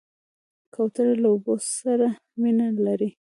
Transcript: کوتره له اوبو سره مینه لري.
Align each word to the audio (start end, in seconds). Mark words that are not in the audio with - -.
کوتره 0.73 1.13
له 1.21 1.27
اوبو 1.33 1.53
سره 1.79 2.07
مینه 2.41 2.67
لري. 2.85 3.09